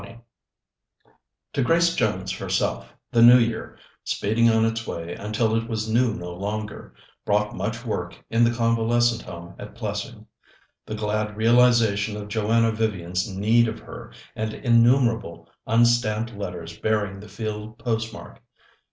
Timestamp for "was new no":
5.69-6.33